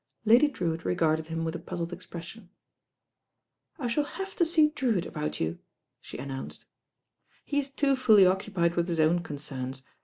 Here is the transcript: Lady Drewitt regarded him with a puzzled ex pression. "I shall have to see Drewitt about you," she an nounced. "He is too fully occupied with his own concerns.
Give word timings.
Lady 0.25 0.47
Drewitt 0.47 0.83
regarded 0.83 1.27
him 1.27 1.45
with 1.45 1.55
a 1.55 1.59
puzzled 1.59 1.93
ex 1.93 2.07
pression. 2.07 2.49
"I 3.77 3.85
shall 3.87 4.03
have 4.05 4.35
to 4.37 4.45
see 4.47 4.69
Drewitt 4.69 5.05
about 5.05 5.39
you," 5.39 5.59
she 5.99 6.17
an 6.17 6.29
nounced. 6.29 6.65
"He 7.45 7.59
is 7.59 7.69
too 7.69 7.95
fully 7.95 8.25
occupied 8.25 8.73
with 8.73 8.87
his 8.87 8.99
own 8.99 9.19
concerns. 9.19 9.83